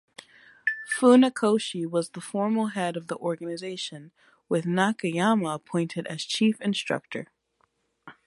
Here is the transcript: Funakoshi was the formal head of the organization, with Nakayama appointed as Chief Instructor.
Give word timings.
Funakoshi 0.97 1.85
was 1.87 2.09
the 2.09 2.21
formal 2.21 2.69
head 2.69 2.97
of 2.97 3.05
the 3.05 3.15
organization, 3.17 4.11
with 4.49 4.65
Nakayama 4.65 5.53
appointed 5.53 6.07
as 6.07 6.23
Chief 6.25 6.59
Instructor. 6.59 7.27